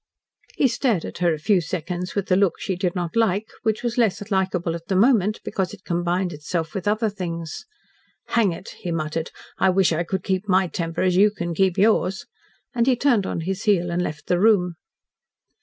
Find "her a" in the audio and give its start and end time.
1.19-1.37